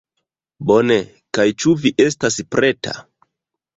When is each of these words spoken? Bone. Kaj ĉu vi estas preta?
Bone. 0.69 0.97
Kaj 1.39 1.45
ĉu 1.65 1.75
vi 1.85 1.91
estas 2.09 2.39
preta? 2.57 2.97